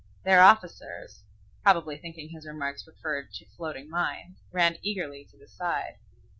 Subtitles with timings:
[0.25, 1.21] Their officers,
[1.61, 5.99] probably thinking his remarks referred to floating mines, ran eagerly to the side.